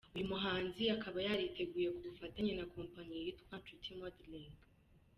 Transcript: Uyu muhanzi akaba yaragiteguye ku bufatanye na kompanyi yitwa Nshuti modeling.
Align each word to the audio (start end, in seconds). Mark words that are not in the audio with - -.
Uyu 0.15 0.29
muhanzi 0.31 0.83
akaba 0.95 1.17
yaragiteguye 1.25 1.87
ku 1.95 2.01
bufatanye 2.07 2.51
na 2.55 2.65
kompanyi 2.75 3.15
yitwa 3.23 3.53
Nshuti 3.61 3.89
modeling. 4.01 4.55